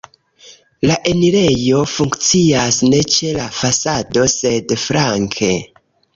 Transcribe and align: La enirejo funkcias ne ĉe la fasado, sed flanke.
La 0.91 0.95
enirejo 1.11 1.81
funkcias 1.97 2.81
ne 2.95 3.03
ĉe 3.17 3.31
la 3.37 3.47
fasado, 3.59 4.27
sed 4.39 4.77
flanke. 4.87 5.55